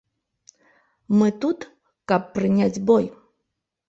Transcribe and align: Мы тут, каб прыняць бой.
Мы 1.19 1.27
тут, 1.45 1.67
каб 2.13 2.21
прыняць 2.39 2.81
бой. 2.91 3.05